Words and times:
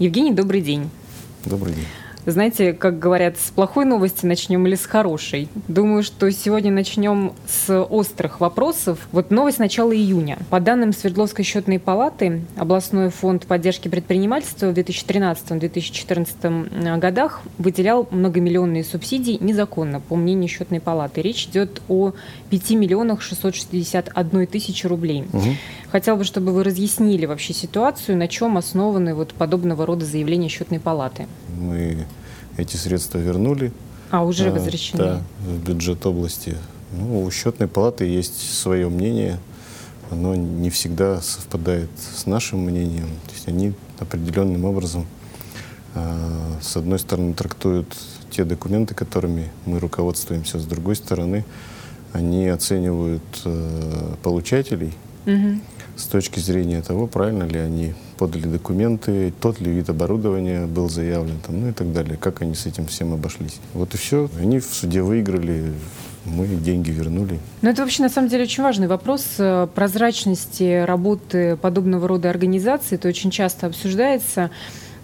Евгений, 0.00 0.32
добрый 0.32 0.62
день. 0.62 0.88
Добрый 1.44 1.74
день. 1.74 1.84
Знаете, 2.26 2.72
как 2.72 2.98
говорят, 2.98 3.38
с 3.38 3.50
плохой 3.50 3.84
новости 3.84 4.26
начнем 4.26 4.66
или 4.66 4.74
с 4.74 4.84
хорошей? 4.84 5.48
Думаю, 5.68 6.02
что 6.02 6.30
сегодня 6.30 6.70
начнем 6.70 7.32
с 7.46 7.82
острых 7.82 8.40
вопросов. 8.40 9.08
Вот 9.12 9.30
новость 9.30 9.58
начала 9.58 9.94
июня. 9.94 10.38
По 10.50 10.60
данным 10.60 10.92
Свердловской 10.92 11.44
счетной 11.44 11.78
палаты, 11.78 12.42
областной 12.56 13.08
фонд 13.08 13.46
поддержки 13.46 13.88
предпринимательства 13.88 14.66
в 14.66 14.74
2013-2014 14.74 16.98
годах 16.98 17.40
выделял 17.58 18.06
многомиллионные 18.10 18.84
субсидии 18.84 19.38
незаконно, 19.40 20.00
по 20.00 20.16
мнению 20.16 20.48
счетной 20.48 20.80
палаты. 20.80 21.22
Речь 21.22 21.46
идет 21.46 21.80
о 21.88 22.12
5 22.50 22.70
миллионах 22.72 23.22
661 23.22 24.46
тысячи 24.46 24.86
рублей. 24.86 25.24
Угу. 25.32 25.48
Хотел 25.90 26.16
бы, 26.16 26.24
чтобы 26.24 26.52
вы 26.52 26.64
разъяснили 26.64 27.26
вообще 27.26 27.52
ситуацию, 27.52 28.16
на 28.16 28.28
чем 28.28 28.56
основаны 28.56 29.14
вот 29.14 29.34
подобного 29.34 29.86
рода 29.86 30.04
заявления 30.04 30.48
счетной 30.48 30.78
палаты. 30.78 31.26
Мы 31.58 32.06
эти 32.60 32.76
средства 32.76 33.18
вернули. 33.18 33.72
А, 34.10 34.24
уже 34.24 34.48
а, 34.48 34.52
возвращены? 34.52 34.98
Да, 34.98 35.22
в 35.40 35.64
бюджет 35.64 36.04
области. 36.06 36.56
Ну, 36.92 37.24
у 37.24 37.30
счетной 37.30 37.68
палаты 37.68 38.04
есть 38.04 38.52
свое 38.52 38.88
мнение. 38.88 39.38
Оно 40.10 40.34
не 40.34 40.70
всегда 40.70 41.20
совпадает 41.20 41.90
с 41.98 42.26
нашим 42.26 42.60
мнением. 42.60 43.08
То 43.26 43.32
есть 43.32 43.48
они 43.48 43.74
определенным 43.98 44.64
образом, 44.64 45.06
а, 45.94 46.58
с 46.60 46.76
одной 46.76 46.98
стороны, 46.98 47.34
трактуют 47.34 47.96
те 48.30 48.44
документы, 48.44 48.94
которыми 48.94 49.50
мы 49.66 49.78
руководствуемся, 49.78 50.58
с 50.58 50.64
другой 50.64 50.96
стороны, 50.96 51.44
они 52.12 52.48
оценивают 52.48 53.22
э, 53.44 54.14
получателей. 54.22 54.94
Угу 55.26 55.60
с 56.00 56.04
точки 56.06 56.40
зрения 56.40 56.82
того, 56.82 57.06
правильно 57.06 57.44
ли 57.44 57.58
они 57.58 57.94
подали 58.18 58.46
документы, 58.46 59.32
тот 59.40 59.60
ли 59.60 59.70
вид 59.70 59.90
оборудования 59.90 60.66
был 60.66 60.88
заявлен, 60.88 61.38
там, 61.46 61.60
ну 61.60 61.68
и 61.68 61.72
так 61.72 61.92
далее, 61.92 62.16
как 62.16 62.42
они 62.42 62.54
с 62.54 62.66
этим 62.66 62.86
всем 62.86 63.12
обошлись. 63.12 63.60
Вот 63.74 63.94
и 63.94 63.98
все. 63.98 64.28
Они 64.38 64.58
в 64.58 64.64
суде 64.64 65.02
выиграли, 65.02 65.72
мы 66.24 66.46
деньги 66.46 66.90
вернули. 66.90 67.38
Ну, 67.62 67.70
это 67.70 67.82
вообще, 67.82 68.02
на 68.02 68.08
самом 68.08 68.28
деле, 68.28 68.44
очень 68.44 68.62
важный 68.62 68.88
вопрос 68.88 69.24
э, 69.38 69.68
прозрачности 69.74 70.84
работы 70.84 71.56
подобного 71.56 72.08
рода 72.08 72.30
организаций. 72.30 72.96
Это 72.96 73.08
очень 73.08 73.30
часто 73.30 73.66
обсуждается. 73.66 74.50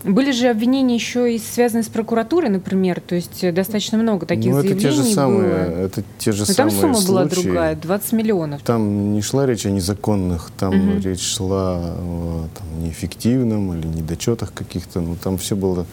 Были 0.07 0.31
же 0.31 0.49
обвинения 0.49 0.95
еще 0.95 1.35
и 1.35 1.39
связанные 1.39 1.83
с 1.83 1.89
прокуратурой, 1.89 2.49
например, 2.49 3.01
то 3.01 3.17
есть 3.17 3.43
э, 3.43 3.51
достаточно 3.51 3.99
много 3.99 4.25
таких 4.25 4.53
ну, 4.53 4.59
это 4.59 4.69
заявлений 4.69 4.97
те 4.97 5.03
же 5.03 5.15
самые, 5.15 5.49
было. 5.49 5.81
Это 5.87 6.03
те 6.19 6.33
же 6.33 6.45
Но 6.47 6.47
самые 6.47 6.71
там 6.71 6.81
сумма 6.81 6.95
случаи. 6.95 7.09
была 7.09 7.25
другая, 7.25 7.77
20 7.77 8.13
миллионов. 8.13 8.63
Там 8.63 9.13
не 9.15 9.21
шла 9.21 9.47
речь 9.47 9.67
о 9.67 9.71
незаконных, 9.71 10.53
там 10.57 10.93
угу. 10.93 11.01
речь 11.01 11.23
шла 11.23 11.77
о 11.79 12.47
там, 12.57 12.85
неэффективном 12.85 13.77
или 13.77 13.87
недочетах 13.87 14.53
каких-то, 14.55 15.01
ну 15.01 15.17
там 15.17 15.39
все 15.39 15.57
было 15.57 15.87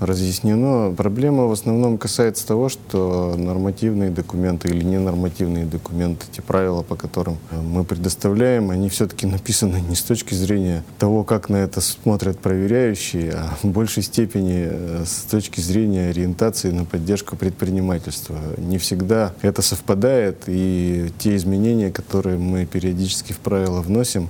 разъяснено. 0.00 0.94
Проблема 0.96 1.46
в 1.46 1.52
основном 1.52 1.98
касается 1.98 2.46
того, 2.46 2.68
что 2.68 3.34
нормативные 3.36 4.10
документы 4.10 4.68
или 4.68 4.84
ненормативные 4.84 5.64
документы, 5.64 6.26
те 6.30 6.42
правила, 6.42 6.82
по 6.82 6.96
которым 6.96 7.38
мы 7.50 7.84
предоставляем, 7.84 8.70
они 8.70 8.88
все-таки 8.88 9.26
написаны 9.26 9.80
не 9.88 9.94
с 9.94 10.02
точки 10.02 10.34
зрения 10.34 10.84
того, 10.98 11.24
как 11.24 11.48
на 11.48 11.56
это 11.56 11.80
смотрят 11.80 12.38
проверяющие, 12.38 13.32
а 13.32 13.56
в 13.62 13.68
большей 13.68 14.02
степени 14.02 14.68
э, 14.70 15.04
с 15.06 15.30
точки 15.30 15.60
зрения 15.60 16.08
ориентации 16.10 16.70
на 16.70 16.84
поддержку 16.84 17.36
предпринимательства. 17.36 18.36
Не 18.56 18.78
всегда 18.78 19.32
это 19.42 19.62
совпадает, 19.62 20.44
и 20.46 21.10
те 21.18 21.36
изменения, 21.36 21.90
которые 21.90 22.38
мы 22.38 22.66
периодически 22.66 23.32
в 23.32 23.38
правила 23.38 23.80
вносим, 23.80 24.28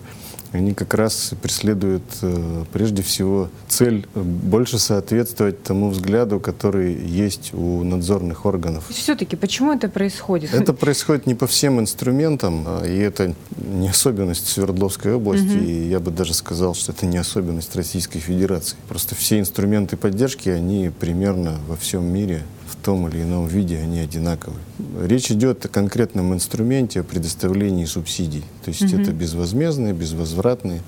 они 0.52 0.74
как 0.74 0.94
раз 0.94 1.32
преследуют 1.42 2.02
э, 2.22 2.64
прежде 2.72 3.02
всего 3.02 3.48
цель 3.68 4.06
больше 4.14 4.78
соответствовать 4.78 5.62
тому 5.62 5.90
взгляду, 5.90 6.40
который 6.40 6.94
есть 6.94 7.52
у 7.52 7.84
надзорных 7.84 8.46
органов. 8.46 8.84
Все-таки 8.88 9.36
почему 9.36 9.72
это 9.72 9.88
происходит? 9.88 10.54
Это 10.54 10.72
происходит 10.72 11.26
не 11.26 11.34
по 11.34 11.46
всем 11.46 11.80
инструментам, 11.80 12.64
а, 12.66 12.84
и 12.84 12.96
это 12.96 13.34
не 13.56 13.88
особенность 13.88 14.48
Свердловской 14.48 15.14
области, 15.14 15.56
угу. 15.56 15.64
и 15.64 15.88
я 15.88 16.00
бы 16.00 16.10
даже 16.10 16.34
сказал, 16.34 16.74
что 16.74 16.92
это 16.92 17.06
не 17.06 17.18
особенность 17.18 17.76
Российской 17.76 18.20
Федерации. 18.20 18.76
Просто 18.88 19.14
все 19.14 19.38
инструменты 19.38 19.96
поддержки, 19.96 20.48
они 20.48 20.90
примерно 20.98 21.56
во 21.66 21.76
всем 21.76 22.04
мире 22.04 22.42
в 22.68 22.76
том 22.76 23.08
или 23.08 23.22
ином 23.22 23.46
виде 23.46 23.78
они 23.78 24.00
одинаковы. 24.00 24.56
Речь 25.02 25.30
идет 25.30 25.64
о 25.64 25.68
конкретном 25.68 26.34
инструменте 26.34 27.00
о 27.00 27.04
предоставлении 27.04 27.84
субсидий. 27.84 28.44
То 28.64 28.70
есть 28.70 28.82
mm 28.82 29.02
это 29.02 29.12
безвозмездные, 29.12 29.92
безвозвратные 29.92 30.82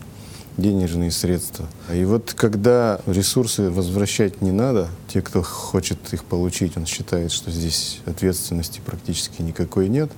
денежные 0.56 1.10
средства. 1.10 1.66
И 1.92 2.04
вот 2.04 2.34
когда 2.36 3.00
ресурсы 3.06 3.70
возвращать 3.70 4.42
не 4.42 4.52
надо, 4.52 4.88
те, 5.08 5.22
кто 5.22 5.42
хочет 5.42 5.98
их 6.12 6.24
получить, 6.24 6.76
он 6.76 6.86
считает, 6.86 7.32
что 7.32 7.50
здесь 7.50 8.00
ответственности 8.06 8.80
практически 8.84 9.42
никакой 9.42 9.88
нет, 9.88 10.10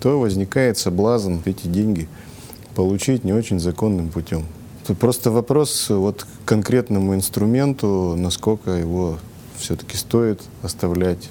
то 0.00 0.20
возникает 0.20 0.76
соблазн 0.78 1.36
эти 1.44 1.66
деньги 1.66 2.08
получить 2.74 3.24
не 3.24 3.32
очень 3.32 3.58
законным 3.58 4.10
путем. 4.10 4.44
Тут 4.86 4.98
просто 4.98 5.30
вопрос 5.30 5.88
вот 5.88 6.24
к 6.24 6.48
конкретному 6.48 7.14
инструменту, 7.14 8.14
насколько 8.16 8.70
его 8.70 9.18
все-таки 9.58 9.96
стоит 9.96 10.40
оставлять, 10.62 11.28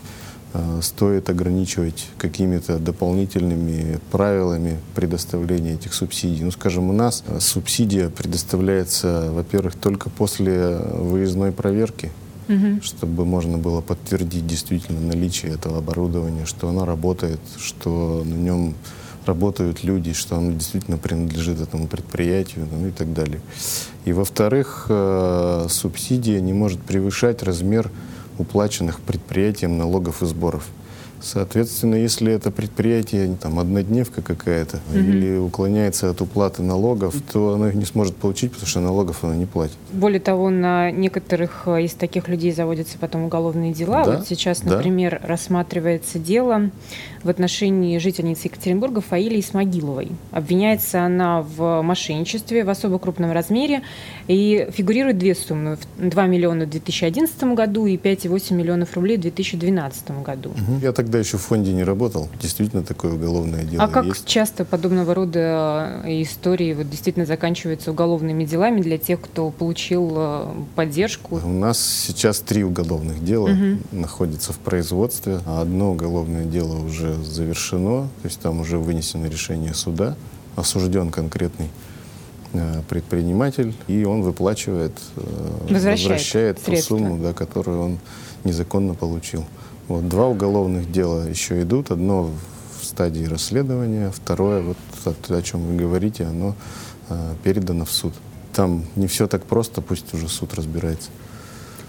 э, 0.53 0.79
стоит 0.81 1.29
ограничивать 1.29 2.07
какими-то 2.17 2.79
дополнительными 2.79 3.99
правилами 4.11 4.79
предоставления 4.95 5.73
этих 5.73 5.93
субсидий. 5.93 6.43
Ну, 6.43 6.51
скажем, 6.51 6.89
у 6.89 6.93
нас 6.93 7.23
э, 7.27 7.39
субсидия 7.39 8.09
предоставляется, 8.09 9.29
во-первых, 9.31 9.75
только 9.75 10.09
после 10.09 10.77
выездной 10.77 11.51
проверки, 11.51 12.11
угу. 12.47 12.81
чтобы 12.81 13.25
можно 13.25 13.57
было 13.57 13.81
подтвердить 13.81 14.47
действительно 14.47 14.99
наличие 14.99 15.53
этого 15.53 15.79
оборудования, 15.79 16.45
что 16.45 16.69
оно 16.69 16.85
работает, 16.85 17.39
что 17.57 18.23
на 18.25 18.33
нем 18.33 18.75
работают 19.25 19.83
люди, 19.83 20.13
что 20.13 20.37
оно 20.37 20.53
действительно 20.53 20.97
принадлежит 20.97 21.59
этому 21.59 21.87
предприятию 21.87 22.67
ну, 22.71 22.87
и 22.87 22.91
так 22.91 23.13
далее. 23.13 23.41
И 24.05 24.13
во-вторых, 24.13 24.85
э, 24.89 25.67
субсидия 25.69 26.39
не 26.39 26.53
может 26.53 26.79
превышать 26.81 27.43
размер 27.43 27.91
уплаченных 28.37 28.99
предприятием 28.99 29.77
налогов 29.77 30.21
и 30.21 30.25
сборов. 30.25 30.67
Соответственно, 31.25 31.95
если 31.95 32.31
это 32.31 32.51
предприятие, 32.51 33.35
там, 33.41 33.57
однодневка 33.57 34.21
какая-то, 34.21 34.79
угу. 34.91 34.99
или 34.99 35.37
уклоняется 35.37 36.11
от 36.11 36.21
уплаты 36.21 36.61
налогов, 36.61 37.15
то 37.33 37.53
оно 37.55 37.69
их 37.69 37.73
не 37.73 37.85
сможет 37.85 38.15
получить, 38.15 38.51
потому 38.51 38.67
что 38.67 38.79
налогов 38.79 39.23
оно 39.23 39.33
не 39.33 39.47
платит. 39.47 39.75
Более 39.91 40.19
того, 40.19 40.51
на 40.51 40.91
некоторых 40.91 41.63
э, 41.65 41.85
из 41.85 41.93
таких 41.93 42.27
людей 42.27 42.51
заводятся 42.51 42.99
потом 42.99 43.23
уголовные 43.23 43.73
дела. 43.73 44.05
Да, 44.05 44.17
вот 44.17 44.27
сейчас, 44.27 44.63
например, 44.63 45.19
да. 45.19 45.27
рассматривается 45.27 46.19
дело 46.19 46.69
в 47.23 47.29
отношении 47.29 47.97
жительницы 47.97 48.47
Екатеринбурга 48.47 49.01
Фаилии 49.01 49.41
Смогиловой. 49.41 50.11
Обвиняется 50.29 51.03
она 51.03 51.41
в 51.41 51.81
мошенничестве 51.81 52.63
в 52.63 52.69
особо 52.69 52.99
крупном 52.99 53.31
размере 53.31 53.81
и 54.27 54.67
фигурирует 54.71 55.17
две 55.17 55.33
суммы. 55.33 55.79
2 55.97 56.27
миллиона 56.27 56.65
в 56.65 56.69
2011 56.69 57.43
году 57.55 57.87
и 57.87 57.97
5,8 57.97 58.53
миллионов 58.53 58.93
рублей 58.93 59.17
в 59.17 59.21
2012 59.21 60.21
году. 60.21 60.51
Угу. 60.51 60.79
Я 60.83 60.91
тогда 60.91 61.14
еще 61.17 61.37
в 61.37 61.41
фонде 61.41 61.73
не 61.73 61.83
работал. 61.83 62.29
Действительно, 62.41 62.83
такое 62.83 63.13
уголовное 63.13 63.63
дело 63.63 63.83
А 63.83 63.87
как 63.87 64.05
есть. 64.05 64.25
часто 64.25 64.65
подобного 64.65 65.13
рода 65.13 66.01
э, 66.03 66.21
истории 66.21 66.73
вот 66.73 66.89
действительно 66.89 67.25
заканчиваются 67.25 67.91
уголовными 67.91 68.45
делами 68.45 68.81
для 68.81 68.97
тех, 68.97 69.21
кто 69.21 69.49
получил 69.51 70.13
э, 70.15 70.47
поддержку? 70.75 71.39
У 71.43 71.49
нас 71.49 71.79
сейчас 71.79 72.39
три 72.39 72.63
уголовных 72.63 73.23
дела 73.23 73.49
угу. 73.49 73.79
находятся 73.91 74.53
в 74.53 74.59
производстве. 74.59 75.39
Одно 75.45 75.91
уголовное 75.91 76.45
дело 76.45 76.79
уже 76.79 77.13
завершено, 77.23 78.03
то 78.21 78.25
есть 78.25 78.39
там 78.39 78.59
уже 78.59 78.77
вынесено 78.77 79.25
решение 79.25 79.73
суда, 79.73 80.15
осужден 80.55 81.11
конкретный 81.11 81.69
э, 82.53 82.81
предприниматель, 82.89 83.73
и 83.87 84.03
он 84.05 84.21
выплачивает, 84.21 84.93
возвращает, 85.69 85.99
возвращает 85.99 86.63
ту 86.63 86.75
сумму, 86.77 87.17
да, 87.17 87.33
которую 87.33 87.81
он 87.81 87.99
незаконно 88.43 88.93
получил. 88.93 89.43
Вот, 89.87 90.07
два 90.07 90.27
уголовных 90.27 90.91
дела 90.91 91.27
еще 91.27 91.61
идут, 91.61 91.91
одно 91.91 92.31
в 92.79 92.85
стадии 92.85 93.25
расследования, 93.25 94.11
второе, 94.11 94.61
вот 94.61 94.77
о, 95.05 95.33
о 95.33 95.41
чем 95.41 95.65
вы 95.65 95.75
говорите, 95.75 96.23
оно 96.25 96.55
э, 97.09 97.33
передано 97.43 97.85
в 97.85 97.91
суд. 97.91 98.13
Там 98.53 98.85
не 98.95 99.07
все 99.07 99.27
так 99.27 99.43
просто, 99.43 99.81
пусть 99.81 100.13
уже 100.13 100.27
суд 100.27 100.53
разбирается. 100.53 101.09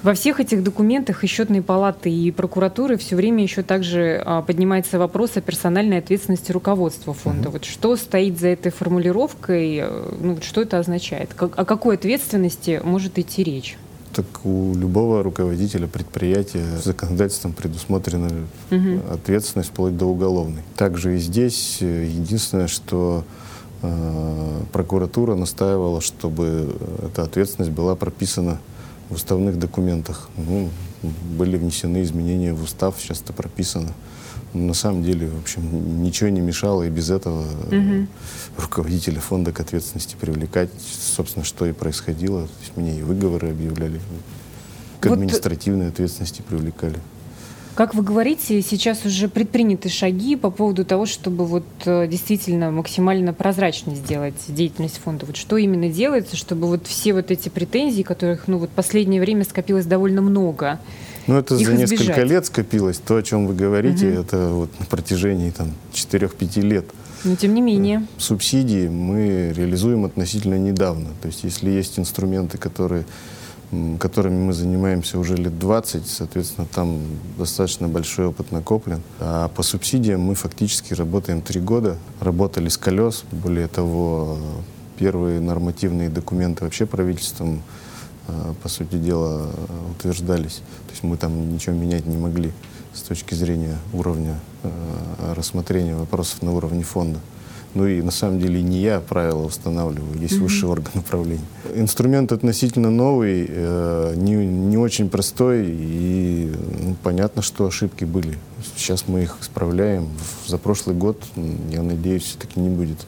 Во 0.03 0.15
всех 0.15 0.41
этих 0.41 0.63
документах 0.63 1.25
и 1.25 1.27
счетной 1.27 1.63
палаты, 1.63 2.11
и 2.11 2.31
прокуратуры 2.31 2.97
все 2.97 3.17
время 3.17 3.43
еще 3.43 3.63
также 3.63 4.23
а, 4.25 4.43
поднимается 4.43 4.99
вопрос 4.99 5.33
о 5.37 5.41
персональной 5.41 5.99
ответственности 5.99 6.53
руководства 6.53 7.15
фонда. 7.15 7.49
Mm-hmm. 7.49 7.53
Вот 7.53 7.65
что 7.65 7.97
стоит 7.97 8.39
за 8.39 8.49
этой 8.49 8.71
формулировкой, 8.71 9.79
э, 9.79 10.13
ну, 10.21 10.39
что 10.43 10.63
это 10.63 10.79
означает? 10.79 11.35
Как, 11.35 11.59
о 11.59 11.65
какой 11.65 11.97
ответственности 11.97 12.81
может 12.85 13.19
идти 13.19 13.43
речь? 13.43 13.77
Так 14.17 14.47
у 14.47 14.75
любого 14.75 15.23
руководителя 15.23 15.87
предприятия 15.87 16.65
законодательством 16.83 17.53
предусмотрена 17.53 18.31
угу. 18.71 19.13
ответственность 19.13 19.69
вплоть 19.69 19.95
до 19.99 20.07
уголовной. 20.07 20.63
Также 20.75 21.17
и 21.17 21.19
здесь 21.19 21.83
э, 21.83 22.07
единственное, 22.07 22.67
что 22.67 23.25
э, 23.83 24.61
прокуратура 24.73 25.35
настаивала, 25.35 26.01
чтобы 26.01 26.75
эта 27.07 27.25
ответственность 27.25 27.73
была 27.73 27.95
прописана 27.95 28.59
в 29.11 29.17
уставных 29.17 29.59
документах. 29.59 30.31
Ну, 30.39 30.71
были 31.37 31.59
внесены 31.59 32.03
изменения 32.03 32.55
в 32.55 32.63
устав, 32.63 32.95
сейчас 32.99 33.21
это 33.21 33.35
прописано. 33.35 33.93
На 34.53 34.75
самом 34.75 35.03
деле, 35.03 35.29
в 35.29 35.41
общем, 35.41 36.03
ничего 36.03 36.31
не 36.31 36.41
мешало 36.41 36.85
и 36.85 36.91
без 36.91 37.11
этого 37.11 37.43
угу. 37.43 38.07
руководителя 38.57 39.21
фонда 39.21 39.53
к 39.53 39.61
ответственности 39.61 40.17
привлекать. 40.19 40.71
Собственно, 40.81 41.45
что 41.45 41.67
и 41.67 41.73
происходило. 41.73 42.43
То 42.43 42.61
есть 42.61 42.77
мне 42.77 42.99
и 42.99 43.03
выговоры 43.03 43.51
объявляли, 43.51 44.01
к 45.01 45.07
административной 45.07 45.87
вот... 45.87 45.95
ответственности 45.95 46.43
привлекали. 46.43 46.99
Как 47.77 47.95
вы 47.95 48.03
говорите, 48.03 48.63
сейчас 48.63 49.05
уже 49.05 49.29
предприняты 49.29 49.91
шаги 49.91 50.35
по 50.35 50.51
поводу 50.51 50.87
того, 50.87 51.05
чтобы 51.05 51.45
вот 51.45 51.67
э, 51.85 52.07
действительно 52.09 52.71
максимально 52.71 53.35
прозрачно 53.35 53.95
сделать 53.95 54.35
деятельность 54.49 54.97
фонда. 54.97 55.27
Вот 55.27 55.37
что 55.37 55.59
именно 55.59 55.91
делается, 55.91 56.37
чтобы 56.37 56.69
вот 56.69 56.87
все 56.87 57.13
вот 57.13 57.31
эти 57.31 57.51
претензии, 57.51 58.01
которых 58.01 58.49
ну 58.49 58.57
вот 58.57 58.71
последнее 58.71 59.21
время 59.21 59.45
скопилось 59.45 59.85
довольно 59.85 60.23
много, 60.23 60.81
ну, 61.27 61.39
это 61.39 61.57
за 61.57 61.63
избежать. 61.63 61.91
несколько 61.91 62.23
лет 62.23 62.47
скопилось. 62.47 62.99
То, 62.99 63.17
о 63.17 63.23
чем 63.23 63.47
вы 63.47 63.55
говорите, 63.55 64.11
угу. 64.11 64.21
это 64.21 64.49
вот 64.49 64.81
на 64.81 64.87
протяжении 64.87 65.51
там 65.51 65.73
4-5 65.93 66.61
лет. 66.61 66.87
Но 67.25 67.35
тем 67.35 67.55
не 67.55 67.61
менее. 67.61 68.07
Субсидии 68.19 68.89
мы 68.89 69.53
реализуем 69.55 70.05
относительно 70.05 70.59
недавно. 70.59 71.09
То 71.23 71.29
есть 71.29 71.45
если 71.45 71.71
есть 71.71 71.99
инструменты, 71.99 72.59
которые 72.59 73.05
которыми 73.99 74.45
мы 74.45 74.53
занимаемся 74.53 75.19
уже 75.19 75.35
лет 75.35 75.59
20, 75.59 76.07
соответственно, 76.07 76.69
там 76.73 77.01
достаточно 77.37 77.89
большой 77.89 78.27
опыт 78.27 78.53
накоплен. 78.53 79.03
А 79.19 79.49
по 79.49 79.63
субсидиям 79.63 80.21
мы 80.21 80.35
фактически 80.35 80.95
работаем 80.95 81.43
три 81.43 81.61
года, 81.61 81.97
работали 82.21 82.69
с 82.69 82.77
колес, 82.77 83.25
более 83.33 83.67
того, 83.67 84.39
первые 84.99 85.41
нормативные 85.41 86.09
документы 86.09 86.65
вообще 86.65 86.87
правительством, 86.87 87.63
по 88.63 88.69
сути 88.69 88.97
дела, 88.97 89.51
утверждались. 89.91 90.63
То 90.87 90.93
есть 90.93 91.03
мы 91.03 91.17
там 91.17 91.53
ничего 91.53 91.75
менять 91.77 92.07
не 92.07 92.17
могли 92.17 92.53
с 92.97 93.03
точки 93.03 93.35
зрения 93.35 93.77
уровня 93.93 94.41
а, 94.63 95.35
рассмотрения 95.35 95.95
вопросов 95.95 96.43
на 96.43 96.53
уровне 96.53 96.83
фонда. 96.83 97.21
Ну 97.75 97.87
и 97.87 98.01
на 98.01 98.11
самом 98.11 98.41
деле 98.41 98.63
не 98.63 98.81
я 98.81 99.01
правила 99.01 99.45
устанавливаю, 99.45 100.19
есть 100.19 100.35
mm-hmm. 100.35 100.39
высший 100.41 100.67
орган 100.67 100.93
управления. 100.95 101.45
Инструмент 101.75 102.33
относительно 102.33 102.91
новый, 102.91 103.45
э, 103.47 104.15
не, 104.17 104.35
не 104.35 104.79
очень 104.79 105.11
простой, 105.11 105.67
и 105.69 106.55
ну, 106.83 106.97
понятно, 107.03 107.43
что 107.43 107.67
ошибки 107.67 108.05
были. 108.05 108.39
Сейчас 108.77 109.05
мы 109.09 109.25
их 109.25 109.37
исправляем. 109.43 110.09
За 110.47 110.57
прошлый 110.57 110.97
год, 110.97 111.23
я 111.71 111.83
надеюсь, 111.83 112.23
все-таки 112.23 112.59
не 112.61 112.71
будет 112.71 113.05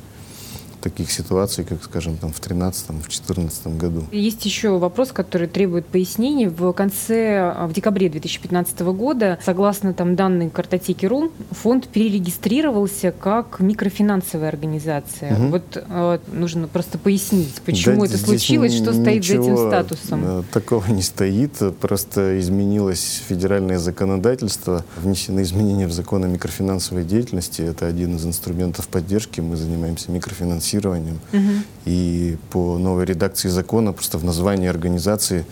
таких 0.80 1.10
ситуаций, 1.10 1.64
как, 1.64 1.82
скажем, 1.82 2.16
там 2.16 2.32
в 2.32 2.40
2013-2014 2.40 3.76
году. 3.78 4.04
Есть 4.12 4.44
еще 4.44 4.78
вопрос, 4.78 5.12
который 5.12 5.48
требует 5.48 5.86
пояснений. 5.86 6.46
В 6.46 6.72
конце, 6.72 7.52
а, 7.54 7.66
в 7.66 7.72
декабре 7.72 8.08
2015 8.08 8.80
года, 8.92 9.38
согласно 9.44 9.94
там 9.94 10.16
данной 10.16 10.50
картотеки 10.50 11.06
РУ, 11.06 11.32
фонд 11.50 11.88
перерегистрировался 11.88 13.12
как 13.12 13.60
микрофинансовая 13.60 14.48
организация. 14.48 15.34
Угу. 15.34 15.46
Вот 15.48 15.64
э, 15.74 16.18
нужно 16.32 16.68
просто 16.68 16.98
пояснить, 16.98 17.60
почему 17.64 18.00
да, 18.00 18.06
это 18.06 18.18
случилось, 18.18 18.74
что 18.74 18.92
стоит 18.92 19.24
за 19.24 19.34
этим 19.34 19.56
статусом. 19.56 20.22
Э, 20.24 20.42
такого 20.52 20.86
не 20.90 21.02
стоит, 21.02 21.52
просто 21.80 22.38
изменилось 22.40 23.22
федеральное 23.26 23.78
законодательство, 23.78 24.84
внесены 24.96 25.42
изменения 25.42 25.86
в 25.86 25.92
закон 25.92 26.24
о 26.24 26.28
микрофинансовой 26.28 27.04
деятельности. 27.04 27.62
Это 27.62 27.86
один 27.86 28.16
из 28.16 28.24
инструментов 28.24 28.88
поддержки. 28.88 29.40
Мы 29.40 29.56
занимаемся 29.56 30.10
микрофинансовой 30.10 30.67
финансированием. 30.68 31.20
Угу. 31.32 31.64
И 31.86 32.36
по 32.50 32.78
новой 32.78 33.04
редакции 33.04 33.48
закона 33.48 33.92
просто 33.92 34.18
в 34.18 34.24
названии 34.24 34.68
организации 34.68 35.44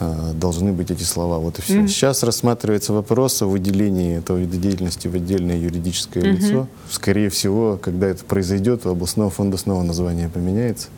э, 0.00 0.32
должны 0.34 0.72
быть 0.72 0.90
эти 0.90 1.04
слова. 1.04 1.38
Вот 1.38 1.58
и 1.58 1.62
все. 1.62 1.80
Угу. 1.80 1.88
Сейчас 1.88 2.22
рассматривается 2.22 2.92
вопрос 2.92 3.42
о 3.42 3.46
выделении 3.46 4.18
этого 4.18 4.38
вида 4.38 4.56
деятельности 4.56 5.08
в 5.08 5.14
отдельное 5.14 5.56
юридическое 5.56 6.22
угу. 6.22 6.32
лицо. 6.32 6.68
Скорее 6.90 7.28
всего, 7.28 7.78
когда 7.80 8.08
это 8.08 8.24
произойдет, 8.24 8.86
у 8.86 8.90
областного 8.90 9.30
фонда 9.30 9.56
снова 9.56 9.82
название 9.82 10.28
поменяется. 10.28 10.88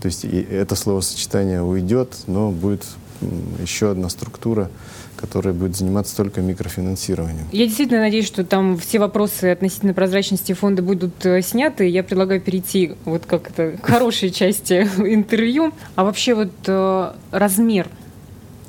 То 0.00 0.06
есть 0.06 0.24
и 0.24 0.40
это 0.50 0.76
словосочетание 0.76 1.62
уйдет, 1.62 2.14
но 2.26 2.50
будет 2.50 2.84
еще 3.62 3.90
одна 3.90 4.10
структура, 4.10 4.70
которая 5.16 5.54
будет 5.54 5.76
заниматься 5.76 6.16
только 6.16 6.40
микрофинансированием. 6.40 7.46
Я 7.52 7.66
действительно 7.66 8.00
надеюсь, 8.00 8.26
что 8.26 8.44
там 8.44 8.78
все 8.78 8.98
вопросы 8.98 9.46
относительно 9.46 9.94
прозрачности 9.94 10.52
фонда 10.52 10.82
будут 10.82 11.24
э, 11.24 11.42
сняты. 11.42 11.88
Я 11.88 12.02
предлагаю 12.02 12.40
перейти 12.40 12.94
вот 13.04 13.26
как 13.26 13.50
это 13.50 13.76
к 13.78 13.86
хорошей 13.86 14.30
части 14.30 14.88
интервью. 14.98 15.72
А 15.94 16.04
вообще 16.04 16.34
вот 16.34 16.52
э, 16.66 17.12
размер 17.30 17.88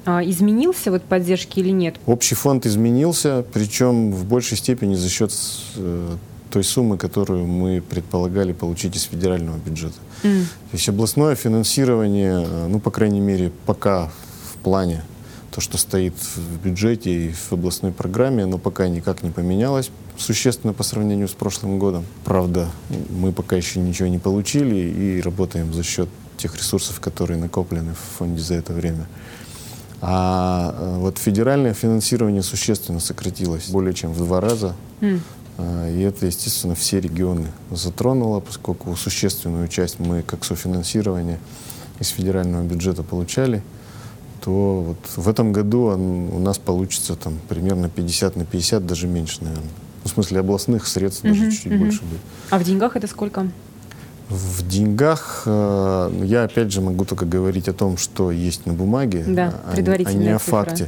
э, 0.05 0.11
изменился 0.25 0.91
вот 0.91 1.03
поддержки 1.03 1.59
или 1.59 1.69
нет? 1.69 1.95
Общий 2.05 2.35
фонд 2.35 2.65
изменился, 2.65 3.45
причем 3.53 4.11
в 4.11 4.25
большей 4.25 4.57
степени 4.57 4.95
за 4.95 5.09
счет 5.09 5.31
той 6.49 6.63
суммы, 6.63 6.97
которую 6.97 7.45
мы 7.45 7.81
предполагали 7.81 8.53
получить 8.53 8.95
из 8.95 9.03
федерального 9.03 9.57
бюджета. 9.57 9.97
Mm. 10.23 10.43
То 10.43 10.77
есть 10.77 10.87
областное 10.87 11.35
финансирование, 11.35 12.67
ну, 12.69 12.79
по 12.79 12.89
крайней 12.89 13.19
мере, 13.19 13.51
пока 13.65 14.09
в 14.53 14.57
плане 14.63 15.03
то, 15.57 15.61
что 15.61 15.79
стоит 15.79 16.13
в 16.13 16.63
бюджете 16.63 17.09
и 17.09 17.31
в 17.31 17.51
областной 17.51 17.91
программе, 17.91 18.43
оно 18.43 18.59
пока 18.59 18.87
никак 18.89 19.23
не 19.23 19.31
поменялось 19.31 19.89
существенно 20.15 20.71
по 20.71 20.83
сравнению 20.83 21.27
с 21.27 21.31
прошлым 21.31 21.79
годом. 21.79 22.05
Правда, 22.23 22.67
мы 23.09 23.31
пока 23.31 23.55
еще 23.55 23.79
ничего 23.79 24.07
не 24.07 24.19
получили 24.19 24.75
и 24.75 25.19
работаем 25.19 25.73
за 25.73 25.81
счет 25.81 26.09
тех 26.37 26.55
ресурсов, 26.55 26.99
которые 26.99 27.39
накоплены 27.39 27.95
в 27.95 28.17
фонде 28.19 28.39
за 28.39 28.53
это 28.53 28.71
время. 28.71 29.07
А 29.99 30.75
э, 30.77 30.97
вот 30.99 31.17
федеральное 31.17 31.73
финансирование 31.73 32.43
существенно 32.43 32.99
сократилось, 32.99 33.69
более 33.69 33.95
чем 33.95 34.13
в 34.13 34.19
два 34.19 34.39
раза. 34.39 34.75
Mm. 35.01 35.21
И 35.91 36.01
это, 36.01 36.27
естественно, 36.27 36.75
все 36.75 36.99
регионы 36.99 37.47
затронуло, 37.71 38.41
поскольку 38.41 38.95
существенную 38.95 39.69
часть 39.69 39.97
мы, 39.97 40.21
как 40.21 40.45
софинансирование, 40.45 41.39
из 41.99 42.09
федерального 42.09 42.61
бюджета 42.61 43.01
получали 43.01 43.63
то 44.47 44.81
вот 44.81 44.97
в 45.17 45.27
этом 45.27 45.51
году 45.51 45.87
он, 45.87 46.29
у 46.29 46.39
нас 46.39 46.57
получится 46.57 47.17
там 47.17 47.33
примерно 47.49 47.89
50 47.89 48.37
на 48.37 48.45
50, 48.45 48.85
даже 48.85 49.05
меньше, 49.05 49.39
наверное. 49.41 49.65
Ну, 49.65 50.09
в 50.09 50.13
смысле 50.13 50.39
областных 50.39 50.87
средств 50.87 51.25
uh-huh, 51.25 51.37
даже 51.37 51.51
чуть 51.51 51.65
uh-huh. 51.65 51.77
больше 51.77 52.01
будет. 52.03 52.21
А 52.49 52.57
в 52.57 52.63
деньгах 52.63 52.95
это 52.95 53.07
сколько? 53.07 53.51
В 54.29 54.65
деньгах 54.65 55.43
э, 55.45 56.21
я 56.23 56.45
опять 56.45 56.71
же 56.71 56.79
могу 56.79 57.03
только 57.03 57.25
говорить 57.25 57.67
о 57.67 57.73
том, 57.73 57.97
что 57.97 58.31
есть 58.31 58.65
на 58.65 58.71
бумаге, 58.71 59.25
да, 59.27 59.53
а, 59.65 59.73
а, 59.75 60.13
не 60.13 60.29
о 60.29 60.39
факте. 60.39 60.85
Э, 60.85 60.87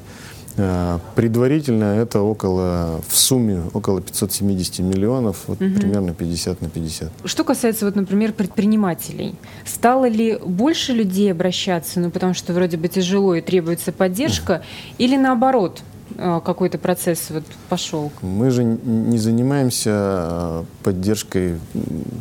предварительно 1.15 1.95
это 1.95 2.21
около, 2.21 3.01
в 3.07 3.17
сумме 3.17 3.61
около 3.73 4.01
570 4.01 4.79
миллионов, 4.79 5.43
вот 5.47 5.61
угу. 5.61 5.73
примерно 5.75 6.13
50 6.13 6.61
на 6.61 6.69
50. 6.69 7.11
Что 7.25 7.43
касается, 7.43 7.85
вот, 7.85 7.95
например, 7.95 8.33
предпринимателей, 8.33 9.35
стало 9.65 10.07
ли 10.07 10.37
больше 10.37 10.93
людей 10.93 11.31
обращаться, 11.31 11.99
ну, 11.99 12.11
потому 12.11 12.33
что 12.33 12.53
вроде 12.53 12.77
бы 12.77 12.87
тяжело 12.87 13.35
и 13.35 13.41
требуется 13.41 13.91
поддержка, 13.91 14.63
или 14.97 15.15
наоборот, 15.15 15.81
э, 16.17 16.41
какой-то 16.43 16.77
процесс 16.77 17.27
вот 17.29 17.43
пошел? 17.69 18.11
Мы 18.21 18.51
же 18.51 18.63
не 18.63 19.17
занимаемся 19.17 19.91
э, 19.91 20.63
поддержкой 20.83 21.59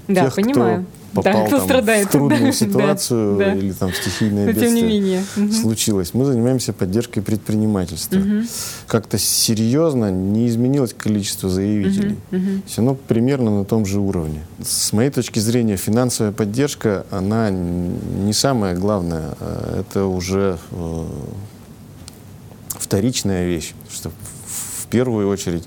да, 0.07 0.25
тех, 0.25 0.37
понимаю. 0.37 0.85
кто 0.85 0.98
попал 1.13 1.49
да, 1.51 1.59
там, 1.59 2.05
в 2.05 2.09
трудную 2.09 2.53
ситуацию 2.55 3.39
да, 3.39 3.55
или 3.55 3.73
там 3.73 3.93
стихийное 3.93 4.47
Но 4.47 4.53
бедствие 4.53 4.81
тем 4.81 4.89
не 4.89 5.01
менее. 5.01 5.25
случилось. 5.53 6.15
Мы 6.15 6.25
занимаемся 6.25 6.73
поддержкой 6.73 7.21
предпринимательства. 7.21 8.19
Угу. 8.19 8.47
Как-то 8.87 9.19
серьезно 9.19 10.11
не 10.11 10.49
изменилось 10.49 10.95
количество 10.95 11.49
заявителей. 11.49 12.17
Угу. 12.31 12.37
Угу. 12.37 12.63
Все 12.67 12.77
равно 12.83 12.95
примерно 12.95 13.59
на 13.59 13.65
том 13.65 13.87
же 13.87 14.01
уровне. 14.01 14.43
С 14.63 14.93
моей 14.93 15.11
точки 15.11 15.39
зрения, 15.39 15.77
финансовая 15.77 16.33
поддержка, 16.33 17.07
она 17.11 17.51
не 17.51 18.33
самая 18.33 18.75
главная. 18.75 19.35
А 19.41 19.81
это 19.81 20.05
уже 20.07 20.59
э, 20.71 21.05
вторичная 22.71 23.47
вещь. 23.47 23.75
Что 23.93 24.11
в 24.47 24.87
первую 24.87 25.29
очередь 25.29 25.65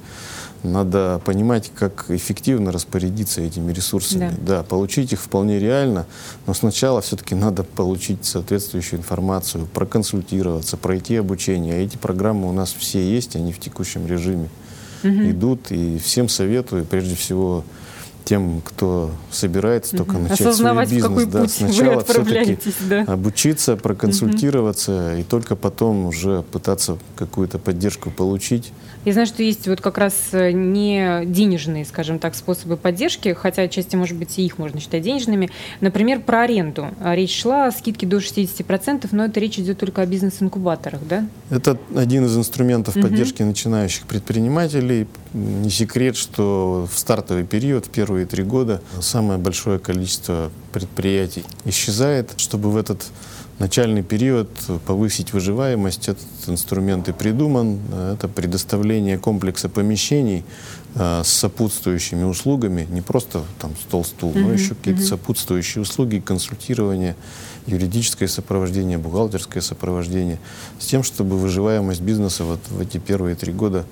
надо 0.63 1.21
понимать, 1.25 1.71
как 1.75 2.05
эффективно 2.09 2.71
распорядиться 2.71 3.41
этими 3.41 3.71
ресурсами. 3.71 4.31
Да. 4.41 4.57
да, 4.57 4.63
получить 4.63 5.13
их 5.13 5.21
вполне 5.21 5.59
реально, 5.59 6.05
но 6.45 6.53
сначала 6.53 7.01
все-таки 7.01 7.35
надо 7.35 7.63
получить 7.63 8.25
соответствующую 8.25 8.99
информацию, 8.99 9.67
проконсультироваться, 9.73 10.77
пройти 10.77 11.15
обучение. 11.15 11.75
А 11.75 11.77
эти 11.77 11.97
программы 11.97 12.49
у 12.49 12.53
нас 12.53 12.73
все 12.73 13.01
есть, 13.01 13.35
они 13.35 13.53
в 13.53 13.59
текущем 13.59 14.05
режиме 14.07 14.49
угу. 15.03 15.09
идут. 15.09 15.71
И 15.71 15.97
всем 15.97 16.29
советую, 16.29 16.85
прежде 16.85 17.15
всего, 17.15 17.63
тем, 18.23 18.61
кто 18.63 19.11
собирается 19.31 19.97
только 19.97 20.15
угу. 20.15 20.23
начать 20.23 20.41
Осознавать, 20.41 20.89
свой 20.89 20.97
бизнес. 20.97 21.11
В 21.11 21.15
какой 21.15 21.31
да, 21.31 21.41
путь 21.41 21.51
сначала 21.51 22.03
все-таки 22.03 22.57
да. 22.89 23.01
обучиться, 23.01 23.75
проконсультироваться 23.75 25.11
угу. 25.11 25.21
и 25.21 25.23
только 25.23 25.55
потом 25.55 26.05
уже 26.05 26.43
пытаться 26.43 26.97
какую-то 27.15 27.59
поддержку 27.59 28.11
получить. 28.11 28.71
Я 29.03 29.13
знаю, 29.13 29.25
что 29.25 29.41
есть 29.41 29.67
вот 29.67 29.81
как 29.81 29.97
раз 29.97 30.13
э, 30.31 30.51
не 30.51 31.23
денежные, 31.25 31.85
скажем 31.85 32.19
так, 32.19 32.35
способы 32.35 32.77
поддержки, 32.77 33.33
хотя 33.33 33.63
отчасти, 33.63 33.95
может 33.95 34.15
быть, 34.15 34.37
и 34.37 34.45
их 34.45 34.59
можно 34.59 34.79
считать 34.79 35.01
денежными. 35.01 35.49
Например, 35.79 36.19
про 36.19 36.41
аренду. 36.41 36.87
Речь 37.03 37.41
шла 37.41 37.65
о 37.65 37.71
скидке 37.71 38.05
до 38.05 38.17
60%, 38.17 39.07
но 39.11 39.25
это 39.25 39.39
речь 39.39 39.57
идет 39.57 39.79
только 39.79 40.03
о 40.03 40.05
бизнес-инкубаторах, 40.05 41.01
да? 41.07 41.25
Это 41.49 41.79
один 41.95 42.25
из 42.25 42.37
инструментов 42.37 42.95
угу. 42.95 43.07
поддержки 43.07 43.41
начинающих 43.41 44.05
предпринимателей. 44.05 45.07
Не 45.33 45.69
секрет, 45.69 46.15
что 46.15 46.87
в 46.91 46.99
стартовый 46.99 47.45
период, 47.45 47.87
в 47.87 47.89
первые 48.11 48.25
три 48.25 48.43
года, 48.43 48.81
самое 48.99 49.39
большое 49.39 49.79
количество 49.79 50.51
предприятий 50.73 51.45
исчезает. 51.63 52.33
Чтобы 52.35 52.69
в 52.69 52.75
этот 52.75 53.05
начальный 53.57 54.03
период 54.03 54.49
повысить 54.85 55.31
выживаемость, 55.31 56.09
этот 56.09 56.25
инструмент 56.47 57.07
и 57.07 57.13
придуман. 57.13 57.79
Это 58.13 58.27
предоставление 58.27 59.17
комплекса 59.17 59.69
помещений 59.69 60.43
э, 60.95 61.21
с 61.23 61.27
сопутствующими 61.29 62.23
услугами, 62.23 62.85
не 62.91 63.01
просто 63.01 63.43
там 63.59 63.71
стол-стул, 63.87 64.33
но 64.35 64.51
еще 64.51 64.75
какие-то 64.75 65.03
сопутствующие 65.03 65.81
услуги, 65.81 66.19
консультирование, 66.19 67.15
юридическое 67.67 68.27
сопровождение, 68.27 68.97
бухгалтерское 68.97 69.61
сопровождение, 69.61 70.37
с 70.79 70.85
тем, 70.85 71.03
чтобы 71.03 71.37
выживаемость 71.37 72.01
бизнеса 72.01 72.43
вот 72.43 72.59
в 72.69 72.81
эти 72.81 72.97
первые 72.97 73.35
три 73.35 73.53
года 73.53 73.85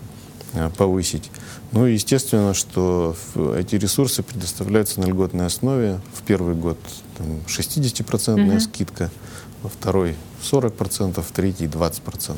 повысить. 0.78 1.30
Ну 1.72 1.86
и 1.86 1.94
естественно, 1.94 2.54
что 2.54 3.16
эти 3.58 3.76
ресурсы 3.76 4.24
предоставляются 4.24 5.00
на 5.00 5.06
льготной 5.06 5.46
основе. 5.46 6.00
В 6.14 6.24
первый 6.24 6.56
год 6.56 6.78
там, 7.18 7.28
60% 7.48 8.50
угу. 8.50 8.60
скидка, 8.60 9.12
во 9.62 9.70
второй 9.70 10.16
40%, 10.42 11.22
в 11.22 11.32
третий 11.32 11.66
20%. 11.66 12.38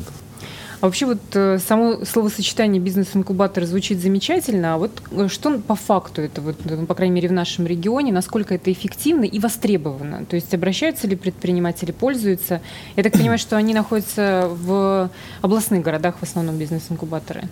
А 0.82 0.86
вообще 0.86 1.06
вот 1.06 1.20
э, 1.34 1.60
само 1.60 2.04
словосочетание 2.04 2.82
бизнес-инкубатор 2.82 3.64
звучит 3.66 4.00
замечательно, 4.00 4.74
а 4.74 4.78
вот 4.78 4.90
э, 5.12 5.28
что 5.28 5.60
по 5.60 5.76
факту 5.76 6.22
это, 6.22 6.40
вот, 6.40 6.56
ну, 6.64 6.86
по 6.86 6.96
крайней 6.96 7.14
мере, 7.14 7.28
в 7.28 7.32
нашем 7.32 7.68
регионе, 7.68 8.12
насколько 8.12 8.52
это 8.56 8.72
эффективно 8.72 9.22
и 9.22 9.38
востребовано? 9.38 10.24
То 10.24 10.34
есть 10.34 10.52
обращаются 10.52 11.06
ли 11.06 11.14
предприниматели, 11.14 11.92
пользуются? 11.92 12.60
Я 12.96 13.04
так 13.04 13.12
понимаю, 13.12 13.38
что 13.38 13.56
они 13.56 13.74
находятся 13.74 14.48
в 14.50 15.08
областных 15.40 15.82
городах 15.82 16.16
в 16.18 16.24
основном 16.24 16.58
бизнес-инкубаторы. 16.58 17.48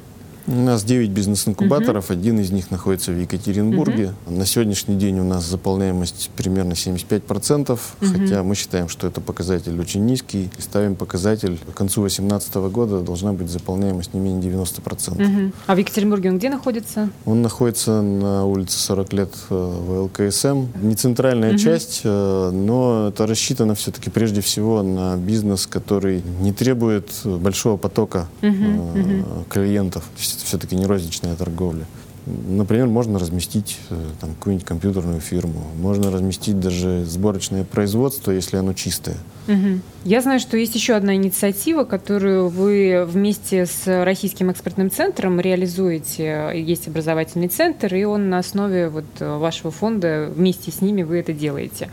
У 0.46 0.52
нас 0.52 0.84
9 0.84 1.10
бизнес-инкубаторов, 1.10 2.06
угу. 2.06 2.14
один 2.14 2.40
из 2.40 2.50
них 2.50 2.70
находится 2.70 3.12
в 3.12 3.20
Екатеринбурге. 3.20 4.14
Угу. 4.26 4.36
На 4.36 4.46
сегодняшний 4.46 4.96
день 4.96 5.18
у 5.20 5.24
нас 5.24 5.44
заполняемость 5.44 6.30
примерно 6.36 6.72
75%, 6.72 7.72
угу. 7.72 7.78
хотя 8.00 8.42
мы 8.42 8.54
считаем, 8.54 8.88
что 8.88 9.06
это 9.06 9.20
показатель 9.20 9.78
очень 9.78 10.04
низкий. 10.04 10.50
И 10.58 10.62
ставим 10.62 10.96
показатель, 10.96 11.58
к 11.58 11.76
концу 11.76 12.02
2018 12.02 12.54
года 12.72 13.00
должна 13.00 13.32
быть 13.32 13.50
заполняемость 13.50 14.14
не 14.14 14.20
менее 14.20 14.50
90%. 14.52 15.12
Угу. 15.12 15.52
А 15.66 15.74
в 15.74 15.78
Екатеринбурге 15.78 16.30
он 16.30 16.38
где 16.38 16.48
находится? 16.48 17.10
Он 17.24 17.42
находится 17.42 18.02
на 18.02 18.44
улице 18.46 18.78
40 18.78 19.12
лет 19.12 19.30
э, 19.50 19.54
в 19.54 20.04
ЛКСМ. 20.04 20.66
Не 20.82 20.94
центральная 20.94 21.50
угу. 21.50 21.58
часть, 21.58 22.00
э, 22.04 22.50
но 22.52 23.08
это 23.08 23.26
рассчитано 23.26 23.74
все-таки 23.74 24.10
прежде 24.10 24.40
всего 24.40 24.82
на 24.82 25.16
бизнес, 25.16 25.66
который 25.66 26.22
не 26.40 26.52
требует 26.52 27.10
большого 27.24 27.76
потока 27.76 28.28
угу. 28.42 29.44
клиентов 29.48 30.04
есть 30.30 30.46
все-таки 30.46 30.76
не 30.76 30.86
розничная 30.86 31.36
торговля. 31.36 31.86
Например, 32.26 32.86
можно 32.86 33.18
разместить 33.18 33.78
э, 33.88 33.94
там, 34.20 34.34
какую-нибудь 34.34 34.66
компьютерную 34.66 35.20
фирму, 35.20 35.62
можно 35.80 36.10
разместить 36.10 36.60
даже 36.60 37.04
сборочное 37.04 37.64
производство, 37.64 38.30
если 38.30 38.56
оно 38.56 38.72
чистое. 38.74 39.16
Угу. 39.48 39.80
Я 40.04 40.20
знаю, 40.20 40.38
что 40.38 40.56
есть 40.56 40.74
еще 40.74 40.94
одна 40.94 41.16
инициатива, 41.16 41.84
которую 41.84 42.48
вы 42.48 43.04
вместе 43.06 43.66
с 43.66 44.04
Российским 44.04 44.52
экспертным 44.52 44.90
центром 44.90 45.40
реализуете. 45.40 46.52
Есть 46.54 46.88
образовательный 46.88 47.48
центр, 47.48 47.92
и 47.94 48.04
он 48.04 48.28
на 48.28 48.38
основе 48.38 48.88
вот 48.90 49.04
вашего 49.18 49.70
фонда, 49.70 50.30
вместе 50.32 50.70
с 50.70 50.82
ними 50.82 51.02
вы 51.02 51.18
это 51.18 51.32
делаете. 51.32 51.90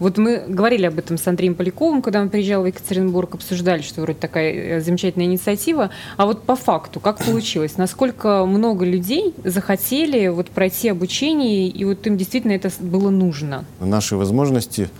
Вот 0.00 0.18
мы 0.18 0.44
говорили 0.46 0.86
об 0.86 0.98
этом 0.98 1.16
с 1.16 1.26
Андреем 1.26 1.54
Поляковым, 1.54 2.02
когда 2.02 2.20
он 2.20 2.28
приезжал 2.28 2.62
в 2.62 2.66
Екатеринбург, 2.66 3.36
обсуждали, 3.36 3.82
что 3.82 4.02
вроде 4.02 4.18
такая 4.18 4.52
э, 4.52 4.80
замечательная 4.80 5.26
инициатива. 5.26 5.90
А 6.16 6.26
вот 6.26 6.42
по 6.42 6.56
факту, 6.56 7.00
как 7.00 7.24
получилось? 7.24 7.76
Насколько 7.76 8.44
много 8.44 8.84
людей 8.84 9.34
захотели 9.44 9.77
вот 10.30 10.50
пройти 10.50 10.88
обучение, 10.88 11.68
и 11.68 11.84
вот 11.84 12.06
им 12.06 12.16
действительно 12.16 12.52
это 12.52 12.70
было 12.80 13.10
нужно? 13.10 13.64
Наши 13.80 14.16
возможности 14.16 14.90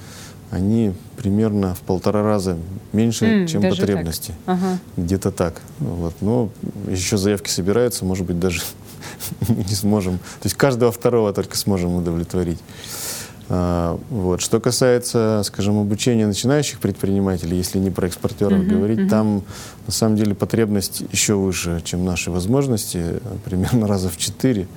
они 0.50 0.92
примерно 1.16 1.74
в 1.74 1.80
полтора 1.80 2.22
раза 2.22 2.56
меньше, 2.92 3.26
mm, 3.26 3.46
чем 3.48 3.62
потребности. 3.62 4.32
Так. 4.46 4.56
Ага. 4.56 4.78
Где-то 4.96 5.30
так. 5.30 5.60
Вот. 5.78 6.14
Но 6.20 6.48
еще 6.88 7.18
заявки 7.18 7.50
собираются, 7.50 8.04
может 8.04 8.26
быть, 8.26 8.38
даже 8.38 8.62
не 9.48 9.74
сможем. 9.74 10.18
То 10.18 10.44
есть 10.44 10.56
каждого 10.56 10.90
второго 10.90 11.32
только 11.32 11.56
сможем 11.56 11.96
удовлетворить. 11.96 12.58
А, 13.48 13.98
вот. 14.10 14.40
Что 14.40 14.60
касается, 14.60 15.42
скажем, 15.44 15.78
обучения 15.78 16.26
начинающих 16.26 16.80
предпринимателей, 16.80 17.56
если 17.56 17.78
не 17.78 17.90
про 17.90 18.06
экспортеров 18.06 18.60
uh-huh, 18.60 18.66
говорить, 18.66 18.98
uh-huh. 19.00 19.08
там 19.08 19.42
на 19.86 19.92
самом 19.92 20.16
деле 20.16 20.34
потребность 20.34 21.02
еще 21.12 21.34
выше, 21.34 21.80
чем 21.84 22.04
наши 22.04 22.30
возможности, 22.30 23.20
примерно 23.44 23.86
раза 23.86 24.08
в 24.08 24.16
четыре. 24.16 24.68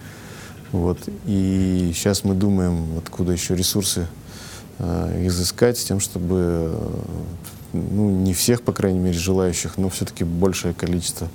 Вот. 0.72 1.00
И 1.26 1.92
сейчас 1.94 2.24
мы 2.24 2.34
думаем, 2.34 2.98
откуда 2.98 3.34
еще 3.34 3.56
ресурсы 3.56 4.08
Э, 4.84 5.28
изыскать 5.28 5.78
с 5.78 5.84
тем, 5.84 6.00
чтобы 6.00 6.38
э, 6.74 6.90
ну, 7.74 8.10
не 8.10 8.34
всех, 8.34 8.64
по 8.64 8.72
крайней 8.72 8.98
мере, 8.98 9.16
желающих, 9.16 9.78
но 9.78 9.90
все-таки 9.90 10.24
большее 10.24 10.74
количество 10.74 11.28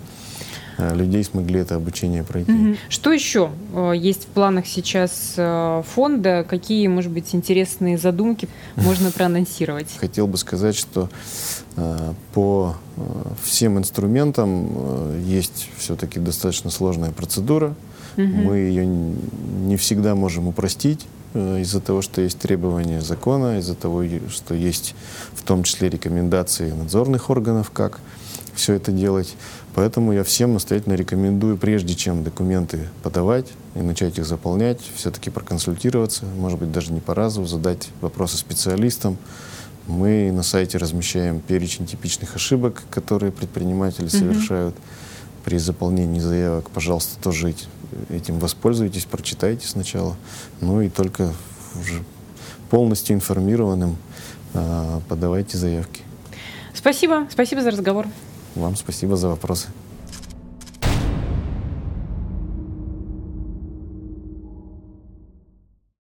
людей 0.78 1.24
смогли 1.24 1.60
это 1.60 1.76
обучение 1.76 2.22
пройти. 2.22 2.52
Угу. 2.52 2.76
Что 2.88 3.12
еще 3.12 3.50
есть 3.94 4.24
в 4.24 4.26
планах 4.26 4.66
сейчас 4.66 5.34
фонда? 5.94 6.44
Какие, 6.48 6.86
может 6.88 7.12
быть, 7.12 7.34
интересные 7.34 7.98
задумки 7.98 8.48
можно 8.76 9.10
проанонсировать? 9.14 9.88
Хотел 9.98 10.26
бы 10.26 10.36
сказать, 10.38 10.76
что 10.76 11.08
по 12.34 12.76
всем 13.42 13.78
инструментам 13.78 15.18
есть 15.22 15.70
все-таки 15.78 16.20
достаточно 16.20 16.70
сложная 16.70 17.12
процедура. 17.12 17.74
Угу. 18.16 18.24
Мы 18.26 18.56
ее 18.56 18.86
не 18.86 19.76
всегда 19.76 20.14
можем 20.14 20.48
упростить. 20.48 21.06
Э, 21.36 21.60
из-за 21.60 21.80
того, 21.80 22.00
что 22.00 22.22
есть 22.22 22.38
требования 22.38 23.02
закона, 23.02 23.58
из-за 23.58 23.74
того, 23.74 24.02
что 24.30 24.54
есть 24.54 24.94
в 25.34 25.42
том 25.42 25.64
числе 25.64 25.90
рекомендации 25.90 26.72
надзорных 26.72 27.28
органов, 27.28 27.70
как 27.70 28.00
все 28.56 28.74
это 28.74 28.90
делать. 28.90 29.34
Поэтому 29.74 30.12
я 30.12 30.24
всем 30.24 30.54
настоятельно 30.54 30.94
рекомендую, 30.94 31.56
прежде 31.56 31.94
чем 31.94 32.24
документы 32.24 32.88
подавать 33.02 33.46
и 33.74 33.80
начать 33.80 34.18
их 34.18 34.26
заполнять, 34.26 34.80
все-таки 34.96 35.30
проконсультироваться, 35.30 36.24
может 36.24 36.58
быть, 36.58 36.72
даже 36.72 36.92
не 36.92 37.00
по 37.00 37.14
разу, 37.14 37.44
задать 37.46 37.88
вопросы 38.00 38.36
специалистам. 38.38 39.18
Мы 39.86 40.32
на 40.32 40.42
сайте 40.42 40.78
размещаем 40.78 41.40
перечень 41.40 41.86
типичных 41.86 42.34
ошибок, 42.34 42.82
которые 42.90 43.30
предприниматели 43.30 44.06
mm-hmm. 44.06 44.18
совершают 44.18 44.74
при 45.44 45.58
заполнении 45.58 46.18
заявок. 46.18 46.70
Пожалуйста, 46.70 47.22
тоже 47.22 47.54
этим 48.10 48.40
воспользуйтесь, 48.40 49.04
прочитайте 49.04 49.68
сначала, 49.68 50.16
ну 50.60 50.80
и 50.80 50.88
только 50.88 51.32
уже 51.80 52.02
полностью 52.70 53.14
информированным 53.14 53.96
э, 54.54 55.00
подавайте 55.08 55.56
заявки. 55.56 56.02
Спасибо, 56.74 57.28
спасибо 57.30 57.62
за 57.62 57.70
разговор. 57.70 58.06
Вам 58.56 58.74
спасибо 58.74 59.16
за 59.16 59.28
вопросы. 59.28 59.68